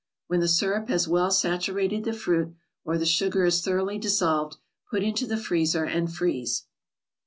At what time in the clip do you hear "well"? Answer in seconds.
1.07-1.29